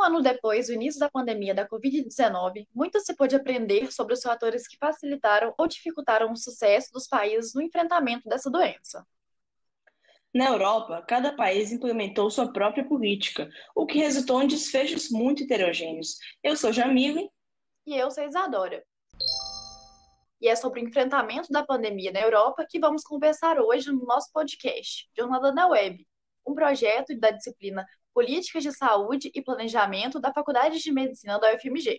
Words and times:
Um 0.00 0.02
ano 0.02 0.22
depois 0.22 0.68
do 0.68 0.72
início 0.72 0.98
da 0.98 1.10
pandemia 1.10 1.54
da 1.54 1.68
Covid-19, 1.68 2.66
muito 2.74 2.98
se 3.00 3.14
pôde 3.14 3.36
aprender 3.36 3.92
sobre 3.92 4.14
os 4.14 4.22
fatores 4.22 4.66
que 4.66 4.78
facilitaram 4.78 5.52
ou 5.58 5.68
dificultaram 5.68 6.32
o 6.32 6.36
sucesso 6.36 6.90
dos 6.90 7.06
países 7.06 7.52
no 7.52 7.60
enfrentamento 7.60 8.26
dessa 8.26 8.50
doença. 8.50 9.06
Na 10.32 10.46
Europa, 10.46 11.04
cada 11.06 11.36
país 11.36 11.70
implementou 11.70 12.30
sua 12.30 12.50
própria 12.50 12.82
política, 12.82 13.50
o 13.76 13.84
que 13.84 13.98
resultou 13.98 14.42
em 14.42 14.46
desfechos 14.46 15.10
muito 15.10 15.42
heterogêneos. 15.42 16.16
Eu 16.42 16.56
sou 16.56 16.72
Jamile. 16.72 17.28
E 17.86 17.94
eu 17.94 18.10
sou 18.10 18.24
Isadora. 18.24 18.82
E 20.40 20.48
é 20.48 20.56
sobre 20.56 20.80
o 20.80 20.88
enfrentamento 20.88 21.52
da 21.52 21.62
pandemia 21.62 22.10
na 22.10 22.22
Europa 22.22 22.66
que 22.66 22.80
vamos 22.80 23.02
conversar 23.02 23.60
hoje 23.60 23.92
no 23.92 24.06
nosso 24.06 24.32
podcast, 24.32 25.10
Jornada 25.14 25.52
na 25.52 25.66
Web, 25.66 26.06
um 26.46 26.54
projeto 26.54 27.14
da 27.18 27.30
disciplina 27.30 27.86
Políticas 28.20 28.62
de 28.62 28.76
Saúde 28.76 29.30
e 29.34 29.40
Planejamento 29.40 30.20
da 30.20 30.30
Faculdade 30.30 30.78
de 30.78 30.92
Medicina 30.92 31.38
da 31.38 31.54
UFMG. 31.54 31.96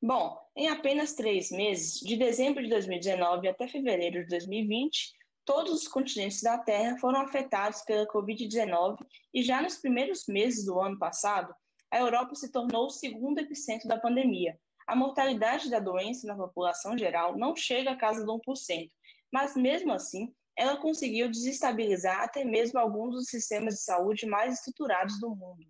Bom, 0.00 0.38
em 0.54 0.68
apenas 0.68 1.12
três 1.14 1.50
meses, 1.50 1.98
de 1.98 2.16
dezembro 2.16 2.62
de 2.62 2.68
2019 2.68 3.48
até 3.48 3.66
fevereiro 3.66 4.22
de 4.22 4.28
2020, 4.28 5.12
todos 5.44 5.72
os 5.72 5.88
continentes 5.88 6.40
da 6.40 6.56
Terra 6.56 6.96
foram 6.98 7.20
afetados 7.20 7.82
pela 7.82 8.06
Covid-19 8.06 9.04
e 9.34 9.42
já 9.42 9.60
nos 9.60 9.76
primeiros 9.78 10.28
meses 10.28 10.64
do 10.64 10.78
ano 10.78 10.96
passado, 11.00 11.52
a 11.90 11.98
Europa 11.98 12.36
se 12.36 12.52
tornou 12.52 12.86
o 12.86 12.90
segundo 12.90 13.40
epicentro 13.40 13.88
da 13.88 13.98
pandemia. 13.98 14.56
A 14.86 14.94
mortalidade 14.94 15.68
da 15.68 15.80
doença 15.80 16.28
na 16.28 16.36
população 16.36 16.96
geral 16.96 17.36
não 17.36 17.56
chega 17.56 17.90
à 17.90 17.96
casa 17.96 18.24
de 18.24 18.30
1%, 18.30 18.88
mas 19.32 19.56
mesmo 19.56 19.92
assim, 19.92 20.32
ela 20.56 20.76
conseguiu 20.76 21.30
desestabilizar 21.30 22.22
até 22.22 22.44
mesmo 22.44 22.78
alguns 22.78 23.14
dos 23.14 23.26
sistemas 23.26 23.74
de 23.74 23.82
saúde 23.82 24.26
mais 24.26 24.54
estruturados 24.54 25.18
do 25.20 25.30
mundo. 25.30 25.66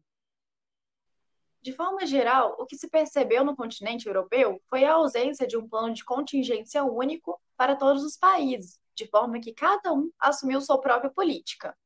De 1.62 1.72
forma 1.72 2.06
geral, 2.06 2.56
o 2.58 2.64
que 2.64 2.76
se 2.76 2.88
percebeu 2.88 3.44
no 3.44 3.54
continente 3.54 4.06
europeu 4.06 4.60
foi 4.68 4.84
a 4.84 4.94
ausência 4.94 5.46
de 5.46 5.58
um 5.58 5.68
plano 5.68 5.92
de 5.92 6.04
contingência 6.04 6.82
único 6.82 7.38
para 7.54 7.76
todos 7.76 8.02
os 8.02 8.16
países, 8.16 8.80
de 8.94 9.06
forma 9.06 9.40
que 9.40 9.52
cada 9.52 9.92
um 9.92 10.10
assumiu 10.18 10.60
sua 10.62 10.80
própria 10.80 11.10
política. 11.10 11.76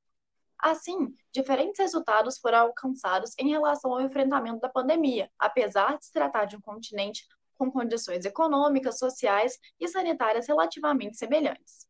Assim, 0.57 1.15
diferentes 1.33 1.81
resultados 1.81 2.39
foram 2.39 2.59
alcançados 2.61 3.33
em 3.39 3.51
relação 3.51 3.93
ao 3.93 4.01
enfrentamento 4.01 4.61
da 4.61 4.69
pandemia, 4.69 5.29
apesar 5.39 5.99
de 5.99 6.07
se 6.07 6.13
tratar 6.13 6.45
de 6.45 6.57
um 6.57 6.61
continente 6.61 7.27
com 7.59 7.71
condições 7.71 8.25
econômicas, 8.25 8.99
sociais 8.99 9.59
e 9.81 9.89
sanitárias 9.89 10.47
relativamente 10.47 11.17
semelhantes. 11.17 11.87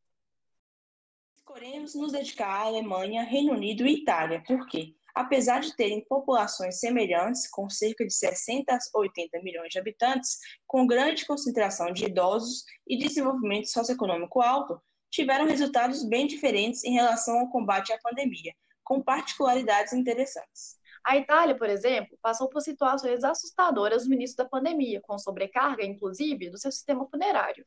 Escolhemos 1.46 1.94
nos 1.94 2.10
dedicar 2.10 2.48
à 2.48 2.60
Alemanha, 2.62 3.22
Reino 3.22 3.52
Unido 3.52 3.86
e 3.86 3.96
Itália, 3.96 4.42
porque, 4.46 4.94
apesar 5.14 5.60
de 5.60 5.76
terem 5.76 6.02
populações 6.02 6.80
semelhantes, 6.80 7.46
com 7.50 7.68
cerca 7.68 8.02
de 8.06 8.14
60 8.14 8.74
a 8.74 8.98
80 8.98 9.42
milhões 9.42 9.68
de 9.68 9.78
habitantes, 9.78 10.38
com 10.66 10.86
grande 10.86 11.26
concentração 11.26 11.92
de 11.92 12.06
idosos 12.06 12.64
e 12.88 12.96
desenvolvimento 12.96 13.68
socioeconômico 13.68 14.40
alto, 14.40 14.80
tiveram 15.10 15.44
resultados 15.44 16.02
bem 16.08 16.26
diferentes 16.26 16.82
em 16.82 16.94
relação 16.94 17.38
ao 17.38 17.50
combate 17.50 17.92
à 17.92 17.98
pandemia, 18.02 18.54
com 18.82 19.02
particularidades 19.02 19.92
interessantes. 19.92 20.78
A 21.04 21.18
Itália, 21.18 21.54
por 21.54 21.68
exemplo, 21.68 22.16
passou 22.22 22.48
por 22.48 22.62
situações 22.62 23.22
assustadoras 23.22 24.08
no 24.08 24.14
início 24.14 24.38
da 24.38 24.46
pandemia, 24.46 25.02
com 25.02 25.18
sobrecarga, 25.18 25.84
inclusive, 25.84 26.48
do 26.48 26.56
seu 26.56 26.72
sistema 26.72 27.06
funerário. 27.06 27.66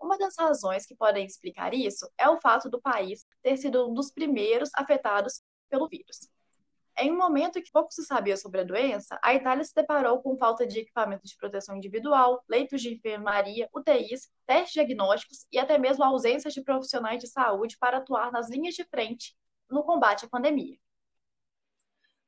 Uma 0.00 0.16
das 0.16 0.36
razões 0.38 0.86
que 0.86 0.94
podem 0.94 1.26
explicar 1.26 1.74
isso 1.74 2.08
é 2.16 2.28
o 2.28 2.40
fato 2.40 2.70
do 2.70 2.80
país 2.80 3.26
ter 3.42 3.56
sido 3.56 3.90
um 3.90 3.94
dos 3.94 4.10
primeiros 4.10 4.70
afetados 4.74 5.42
pelo 5.68 5.88
vírus. 5.88 6.28
Em 7.00 7.12
um 7.12 7.16
momento 7.16 7.58
em 7.58 7.62
que 7.62 7.70
pouco 7.70 7.92
se 7.92 8.04
sabia 8.04 8.36
sobre 8.36 8.60
a 8.60 8.64
doença, 8.64 9.18
a 9.22 9.32
Itália 9.32 9.62
se 9.62 9.72
deparou 9.72 10.20
com 10.20 10.36
falta 10.36 10.66
de 10.66 10.80
equipamentos 10.80 11.30
de 11.30 11.36
proteção 11.36 11.76
individual, 11.76 12.42
leitos 12.48 12.82
de 12.82 12.92
enfermaria, 12.92 13.68
UTIs, 13.72 14.28
testes 14.44 14.72
diagnósticos 14.72 15.46
e 15.52 15.58
até 15.58 15.78
mesmo 15.78 16.02
ausência 16.02 16.50
de 16.50 16.60
profissionais 16.60 17.20
de 17.20 17.28
saúde 17.28 17.76
para 17.78 17.98
atuar 17.98 18.32
nas 18.32 18.50
linhas 18.50 18.74
de 18.74 18.84
frente 18.84 19.36
no 19.70 19.84
combate 19.84 20.24
à 20.24 20.28
pandemia. 20.28 20.76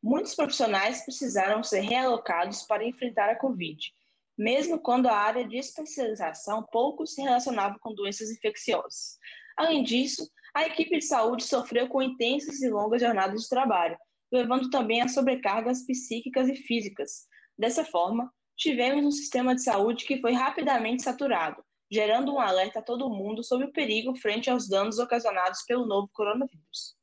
Muitos 0.00 0.36
profissionais 0.36 1.04
precisaram 1.04 1.64
ser 1.64 1.80
realocados 1.80 2.62
para 2.62 2.84
enfrentar 2.84 3.28
a 3.28 3.36
Covid, 3.36 3.92
mesmo 4.40 4.80
quando 4.80 5.06
a 5.06 5.14
área 5.14 5.46
de 5.46 5.58
especialização 5.58 6.66
pouco 6.72 7.06
se 7.06 7.20
relacionava 7.20 7.78
com 7.78 7.94
doenças 7.94 8.30
infecciosas. 8.30 9.18
Além 9.54 9.82
disso, 9.82 10.26
a 10.54 10.66
equipe 10.66 10.98
de 10.98 11.04
saúde 11.04 11.44
sofreu 11.44 11.86
com 11.90 12.00
intensas 12.00 12.62
e 12.62 12.70
longas 12.70 13.02
jornadas 13.02 13.42
de 13.42 13.48
trabalho, 13.50 13.98
levando 14.32 14.70
também 14.70 15.02
a 15.02 15.08
sobrecargas 15.08 15.84
psíquicas 15.84 16.48
e 16.48 16.56
físicas. 16.56 17.26
Dessa 17.58 17.84
forma, 17.84 18.32
tivemos 18.56 19.04
um 19.04 19.10
sistema 19.10 19.54
de 19.54 19.62
saúde 19.62 20.06
que 20.06 20.22
foi 20.22 20.32
rapidamente 20.32 21.02
saturado, 21.02 21.62
gerando 21.92 22.32
um 22.32 22.40
alerta 22.40 22.78
a 22.78 22.82
todo 22.82 23.10
mundo 23.10 23.44
sobre 23.44 23.66
o 23.66 23.72
perigo 23.72 24.16
frente 24.16 24.48
aos 24.48 24.66
danos 24.66 24.98
ocasionados 24.98 25.64
pelo 25.66 25.84
novo 25.84 26.08
coronavírus. 26.14 26.96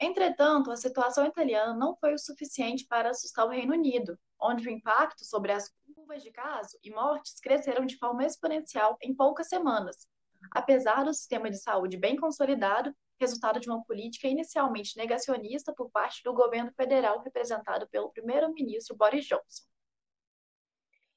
Entretanto, 0.00 0.70
a 0.70 0.76
situação 0.76 1.26
italiana 1.26 1.74
não 1.74 1.94
foi 1.94 2.14
o 2.14 2.18
suficiente 2.18 2.86
para 2.88 3.10
assustar 3.10 3.46
o 3.46 3.50
Reino 3.50 3.74
Unido, 3.74 4.18
onde 4.40 4.66
o 4.66 4.70
impacto 4.70 5.24
sobre 5.24 5.52
as 5.52 5.70
curvas 6.02 6.22
de 6.22 6.32
caso 6.32 6.76
e 6.82 6.90
mortes 6.90 7.38
cresceram 7.40 7.86
de 7.86 7.96
forma 7.96 8.24
exponencial 8.24 8.96
em 9.00 9.14
poucas 9.14 9.48
semanas, 9.48 10.08
apesar 10.50 11.04
do 11.04 11.14
sistema 11.14 11.48
de 11.48 11.58
saúde 11.58 11.96
bem 11.96 12.16
consolidado, 12.16 12.92
resultado 13.20 13.60
de 13.60 13.68
uma 13.68 13.84
política 13.84 14.26
inicialmente 14.26 14.96
negacionista 14.96 15.72
por 15.72 15.90
parte 15.90 16.22
do 16.24 16.34
governo 16.34 16.72
federal 16.72 17.22
representado 17.22 17.86
pelo 17.88 18.10
primeiro-ministro 18.10 18.96
Boris 18.96 19.24
Johnson. 19.26 19.64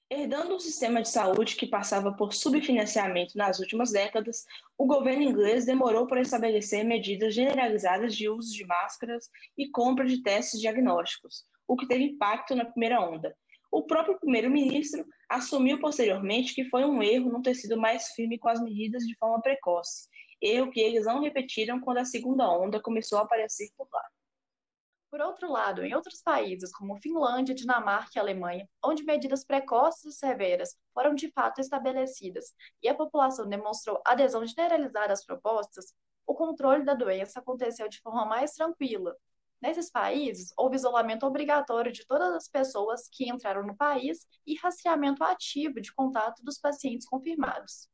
Herdando 0.08 0.56
um 0.56 0.60
sistema 0.60 1.02
de 1.02 1.10
saúde 1.10 1.56
que 1.56 1.66
passava 1.66 2.16
por 2.16 2.32
subfinanciamento 2.32 3.36
nas 3.36 3.58
últimas 3.60 3.92
décadas, 3.92 4.46
o 4.78 4.86
governo 4.86 5.24
inglês 5.24 5.66
demorou 5.66 6.06
para 6.06 6.22
estabelecer 6.22 6.86
medidas 6.86 7.34
generalizadas 7.34 8.16
de 8.16 8.30
uso 8.30 8.54
de 8.54 8.64
máscaras 8.68 9.32
e 9.58 9.68
compra 9.68 10.06
de 10.06 10.22
testes 10.22 10.62
diagnósticos, 10.62 11.44
o 11.68 11.76
que 11.76 11.88
teve 11.88 12.04
impacto 12.04 12.54
na 12.54 12.66
primeira 12.66 13.02
onda, 13.02 13.36
o 13.72 13.84
próprio 13.84 14.20
primeiro-ministro 14.20 15.06
assumiu 15.30 15.80
posteriormente 15.80 16.54
que 16.54 16.70
foi 16.70 16.86
um 16.86 17.02
erro 17.02 17.32
não 17.32 17.42
ter 17.42 17.56
sido 17.56 17.78
mais 17.78 18.10
firme 18.10 18.38
com 18.38 18.50
as 18.50 18.62
medidas 18.62 19.04
de 19.04 19.16
forma 19.18 19.42
precoce, 19.42 20.08
erro 20.42 20.72
que 20.72 20.80
eles 20.80 21.06
não 21.06 21.22
repetiram 21.22 21.80
quando 21.80 21.98
a 21.98 22.06
segunda 22.06 22.50
onda 22.50 22.82
começou 22.82 23.20
a 23.20 23.24
aparecer 23.24 23.70
por 23.78 23.88
lá. 23.92 24.04
Por 25.10 25.22
outro 25.22 25.50
lado, 25.50 25.84
em 25.86 25.96
outros 25.96 26.22
países, 26.22 26.74
como 26.74 26.98
Finlândia, 26.98 27.56
Dinamarca 27.56 28.12
e 28.16 28.20
Alemanha, 28.20 28.68
onde 28.84 29.04
medidas 29.04 29.46
precoces 29.46 30.04
e 30.04 30.18
severas 30.18 30.76
foram 30.94 31.16
de 31.16 31.32
fato 31.32 31.62
estabelecidas 31.62 32.54
e 32.84 32.90
a 32.90 32.94
população 32.94 33.48
demonstrou 33.48 34.02
adesão 34.06 34.46
generalizada 34.46 35.14
às 35.14 35.26
propostas, 35.26 35.94
o 36.28 36.34
controle 36.34 36.84
da 36.84 36.94
doença 36.94 37.40
aconteceu 37.40 37.88
de 37.88 38.02
forma 38.02 38.26
mais 38.26 38.52
tranquila, 38.52 39.16
Nesses 39.62 39.90
países, 39.90 40.54
houve 40.58 40.76
isolamento 40.76 41.26
obrigatório 41.26 41.92
de 41.92 42.06
todas 42.06 42.34
as 42.34 42.48
pessoas 42.48 43.08
que 43.12 43.30
entraram 43.30 43.66
no 43.66 43.76
país 43.76 44.28
e 44.46 44.56
rastreamento 44.56 45.24
ativo 45.24 45.82
de 45.82 45.94
contato 45.94 46.44
dos 46.44 46.60
pacientes 46.60 47.08
confirmados. 47.08 47.90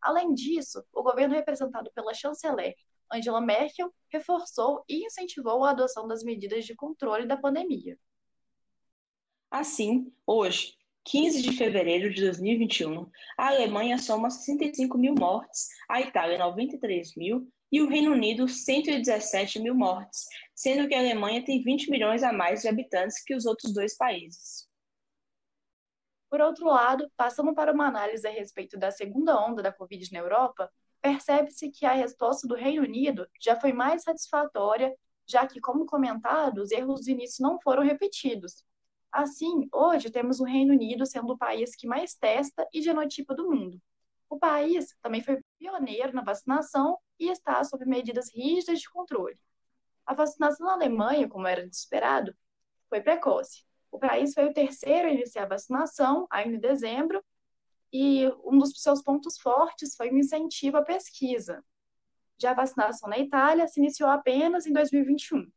Além 0.00 0.34
disso, 0.34 0.84
o 0.92 1.02
governo 1.02 1.34
representado 1.34 1.90
pela 1.94 2.14
chanceler 2.14 2.74
Angela 3.12 3.40
Merkel 3.40 3.92
reforçou 4.10 4.84
e 4.88 5.04
incentivou 5.06 5.64
a 5.64 5.70
adoção 5.70 6.06
das 6.06 6.22
medidas 6.22 6.64
de 6.64 6.74
controle 6.74 7.26
da 7.26 7.36
pandemia. 7.36 7.98
Assim, 9.50 10.12
hoje, 10.26 10.76
15 11.04 11.40
de 11.40 11.52
fevereiro 11.52 12.12
de 12.12 12.20
2021, 12.20 13.08
a 13.38 13.48
Alemanha 13.48 13.96
soma 13.96 14.28
65 14.28 14.98
mil 14.98 15.14
mortes, 15.14 15.68
a 15.88 16.00
Itália 16.00 16.36
93 16.36 17.14
mil 17.16 17.48
e 17.70 17.82
o 17.82 17.88
Reino 17.88 18.12
Unido 18.12 18.48
117 18.48 19.58
mil 19.60 19.74
mortes, 19.74 20.24
sendo 20.54 20.88
que 20.88 20.94
a 20.94 20.98
Alemanha 20.98 21.44
tem 21.44 21.62
20 21.62 21.90
milhões 21.90 22.22
a 22.22 22.32
mais 22.32 22.62
de 22.62 22.68
habitantes 22.68 23.22
que 23.22 23.34
os 23.34 23.44
outros 23.44 23.72
dois 23.72 23.96
países. 23.96 24.68
Por 26.30 26.40
outro 26.40 26.66
lado, 26.66 27.10
passando 27.16 27.54
para 27.54 27.72
uma 27.72 27.86
análise 27.86 28.26
a 28.26 28.30
respeito 28.30 28.78
da 28.78 28.90
segunda 28.90 29.40
onda 29.40 29.62
da 29.62 29.72
Covid 29.72 30.12
na 30.12 30.18
Europa, 30.18 30.70
percebe-se 31.00 31.70
que 31.70 31.86
a 31.86 31.92
resposta 31.92 32.48
do 32.48 32.54
Reino 32.54 32.82
Unido 32.82 33.28
já 33.40 33.58
foi 33.58 33.72
mais 33.72 34.02
satisfatória, 34.02 34.94
já 35.26 35.46
que, 35.46 35.60
como 35.60 35.86
comentado, 35.86 36.58
os 36.58 36.70
erros 36.70 37.04
do 37.04 37.10
início 37.10 37.42
não 37.42 37.60
foram 37.60 37.82
repetidos. 37.82 38.64
Assim, 39.12 39.68
hoje 39.72 40.10
temos 40.10 40.40
o 40.40 40.44
Reino 40.44 40.72
Unido 40.72 41.06
sendo 41.06 41.32
o 41.32 41.38
país 41.38 41.74
que 41.76 41.86
mais 41.86 42.14
testa 42.14 42.66
e 42.72 42.82
genotipa 42.82 43.34
do 43.34 43.48
mundo. 43.48 43.80
O 44.28 44.38
país 44.38 44.94
também 45.00 45.22
foi 45.22 45.40
pioneiro 45.58 46.12
na 46.12 46.22
vacinação 46.22 46.98
e 47.18 47.30
está 47.30 47.62
sob 47.64 47.84
medidas 47.84 48.30
rígidas 48.32 48.80
de 48.80 48.90
controle. 48.90 49.38
A 50.04 50.14
vacinação 50.14 50.66
na 50.66 50.74
Alemanha, 50.74 51.28
como 51.28 51.46
era 51.46 51.66
de 51.66 51.74
esperado, 51.74 52.34
foi 52.88 53.00
precoce. 53.00 53.64
O 53.90 53.98
país 53.98 54.34
foi 54.34 54.46
o 54.46 54.52
terceiro 54.52 55.08
a 55.08 55.12
iniciar 55.12 55.44
a 55.44 55.48
vacinação, 55.48 56.26
ainda 56.30 56.56
em 56.56 56.60
dezembro, 56.60 57.24
e 57.92 58.26
um 58.44 58.58
dos 58.58 58.72
seus 58.82 59.02
pontos 59.02 59.38
fortes 59.38 59.96
foi 59.96 60.10
o 60.10 60.18
incentivo 60.18 60.76
à 60.76 60.82
pesquisa. 60.82 61.64
Já 62.38 62.50
a 62.50 62.54
vacinação 62.54 63.08
na 63.08 63.18
Itália 63.18 63.66
se 63.66 63.80
iniciou 63.80 64.10
apenas 64.10 64.66
em 64.66 64.72
2021. 64.72 65.50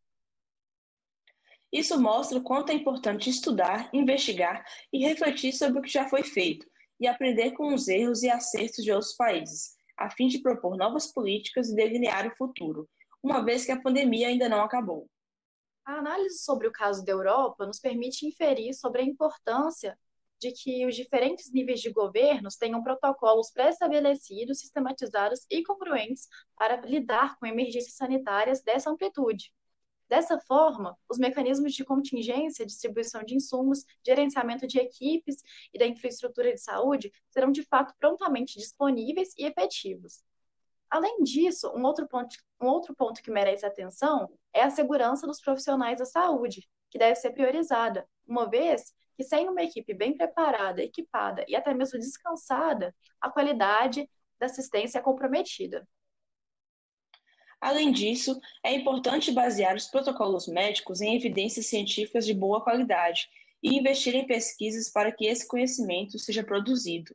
Isso 1.72 2.02
mostra 2.02 2.38
o 2.38 2.44
quanto 2.44 2.72
é 2.72 2.76
importante 2.76 3.30
estudar, 3.30 3.90
investigar 3.94 4.66
e 4.92 5.06
refletir 5.06 5.54
sobre 5.54 5.80
o 5.80 5.82
que 5.82 5.90
já 5.90 6.08
foi 6.08 6.24
feito 6.24 6.66
e 7.00 7.08
aprender 7.08 7.52
com 7.52 7.74
os 7.74 7.88
erros 7.88 8.24
e 8.24 8.30
acertos 8.30 8.84
de 8.84 8.92
outros 8.92 9.14
países, 9.16 9.76
a 10.00 10.10
fim 10.10 10.28
de 10.28 10.40
propor 10.40 10.78
novas 10.78 11.12
políticas 11.12 11.70
e 11.70 11.76
delinear 11.76 12.26
o 12.26 12.36
futuro, 12.36 12.90
uma 13.22 13.44
vez 13.44 13.66
que 13.66 13.72
a 13.72 13.82
pandemia 13.82 14.30
ainda 14.30 14.48
não 14.48 14.62
acabou. 14.62 15.10
A 15.86 15.96
análise 15.96 16.40
sobre 16.40 16.68
o 16.68 16.72
caso 16.72 17.04
da 17.04 17.12
Europa 17.12 17.66
nos 17.66 17.80
permite 17.80 18.26
inferir 18.26 18.74
sobre 18.74 19.02
a 19.02 19.06
importância 19.06 19.98
de 20.40 20.54
que 20.54 20.86
os 20.86 20.96
diferentes 20.96 21.52
níveis 21.52 21.82
de 21.82 21.92
governos 21.92 22.56
tenham 22.56 22.82
protocolos 22.82 23.52
pré-estabelecidos, 23.52 24.60
sistematizados 24.60 25.46
e 25.50 25.64
congruentes 25.64 26.28
para 26.58 26.80
lidar 26.82 27.38
com 27.38 27.46
emergências 27.46 27.96
sanitárias 27.96 28.62
dessa 28.64 28.90
amplitude. 28.90 29.52
Dessa 30.10 30.40
forma, 30.40 30.98
os 31.08 31.20
mecanismos 31.20 31.74
de 31.74 31.86
contingência, 31.86 32.66
distribuição 32.66 33.24
de 33.24 33.36
insumos, 33.36 33.86
gerenciamento 34.04 34.66
de 34.66 34.80
equipes 34.80 35.36
e 35.72 35.78
da 35.78 35.86
infraestrutura 35.86 36.52
de 36.52 36.60
saúde 36.60 37.12
serão 37.30 37.52
de 37.52 37.62
fato 37.62 37.94
prontamente 38.00 38.58
disponíveis 38.58 39.34
e 39.38 39.46
efetivos. 39.46 40.24
Além 40.90 41.22
disso, 41.22 41.72
um 41.76 41.84
outro 41.84 42.08
ponto, 42.08 42.36
um 42.60 42.66
outro 42.66 42.96
ponto 42.96 43.22
que 43.22 43.30
merece 43.30 43.64
atenção 43.64 44.28
é 44.52 44.64
a 44.64 44.72
segurança 44.72 45.28
dos 45.28 45.40
profissionais 45.40 46.00
da 46.00 46.06
saúde, 46.06 46.68
que 46.90 46.98
deve 46.98 47.16
ser 47.16 47.30
priorizada, 47.32 48.08
uma 48.28 48.50
vez 48.50 48.92
que 49.16 49.24
sem 49.24 49.48
uma 49.48 49.62
equipe 49.62 49.94
bem 49.94 50.18
preparada, 50.18 50.82
equipada 50.82 51.46
e 51.48 51.56
até 51.56 51.72
mesmo 51.72 52.00
descansada, 52.00 52.96
a 53.22 53.30
qualidade 53.30 54.10
da 54.40 54.48
assistência 54.48 54.98
é 54.98 55.02
comprometida. 55.02 55.88
Além 57.62 57.92
disso, 57.92 58.40
é 58.64 58.74
importante 58.74 59.32
basear 59.32 59.76
os 59.76 59.88
protocolos 59.88 60.48
médicos 60.48 61.02
em 61.02 61.16
evidências 61.16 61.66
científicas 61.66 62.26
de 62.26 62.34
boa 62.34 62.64
qualidade 62.64 63.30
e 63.62 63.78
investir 63.78 64.16
em 64.16 64.26
pesquisas 64.26 64.90
para 64.90 65.12
que 65.12 65.26
esse 65.26 65.48
conhecimento 65.48 66.18
seja 66.18 66.44
produzido. 66.44 67.14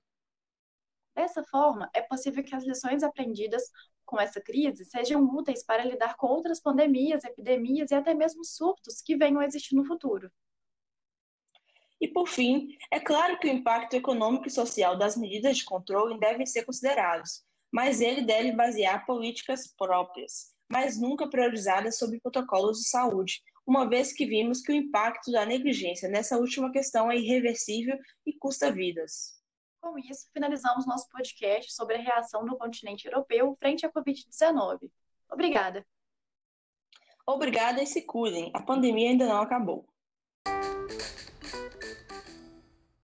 Dessa 1.17 1.43
forma, 1.45 1.89
é 1.95 2.03
possível 2.03 2.45
que 2.45 2.55
as 2.55 2.65
lições 2.65 3.03
aprendidas 3.03 3.63
com 4.05 4.21
essa 4.21 4.41
crise 4.41 4.85
sejam 4.85 5.25
úteis 5.25 5.65
para 5.65 5.85
lidar 5.85 6.17
com 6.17 6.27
outras 6.27 6.61
pandemias, 6.61 7.25
epidemias 7.25 7.91
e 7.91 7.95
até 7.95 8.13
mesmo 8.13 8.45
surtos 8.45 9.01
que 9.01 9.17
venham 9.17 9.41
a 9.41 9.47
existir 9.47 9.75
no 9.75 9.85
futuro. 9.85 10.31
E, 12.01 12.09
por 12.09 12.29
fim, 12.29 12.77
é 12.91 13.01
claro 13.01 13.39
que 13.39 13.49
o 13.49 13.51
impacto 13.51 13.95
econômico 13.95 14.47
e 14.47 14.51
social 14.51 14.99
das 14.99 15.17
medidas 15.17 15.57
de 15.57 15.65
controle 15.65 16.19
devem 16.19 16.45
ser 16.45 16.65
considerados, 16.65 17.43
mas 17.75 18.01
ele 18.01 18.23
deve 18.23 18.53
basear 18.53 19.05
políticas 19.05 19.67
próprias, 19.67 20.55
mas 20.71 20.97
nunca 20.97 21.29
priorizadas 21.29 21.99
sobre 21.99 22.21
protocolos 22.21 22.79
de 22.79 22.89
saúde, 22.89 23.43
uma 23.67 23.85
vez 23.89 24.13
que 24.13 24.25
vimos 24.25 24.61
que 24.61 24.71
o 24.71 24.75
impacto 24.77 25.33
da 25.33 25.45
negligência 25.45 26.09
nessa 26.09 26.39
última 26.39 26.71
questão 26.71 27.11
é 27.11 27.17
irreversível 27.17 27.99
e 28.25 28.33
custa 28.33 28.71
vidas. 28.71 29.43
Com 29.81 29.99
isso, 29.99 30.29
finalizamos 30.33 30.87
nosso 30.87 31.09
podcast 31.09 31.75
sobre 31.75 31.97
a 31.97 32.01
reação 32.01 32.47
do 32.47 32.57
continente 32.57 33.09
europeu 33.09 33.57
frente 33.59 33.85
à 33.85 33.91
Covid-19. 33.91 34.89
Obrigada. 35.29 35.85
Obrigada 37.27 37.83
e 37.83 37.87
se 37.89 38.03
cuidem, 38.03 38.53
a 38.55 38.63
pandemia 38.63 39.11
ainda 39.11 39.27
não 39.27 39.41
acabou. 39.41 39.85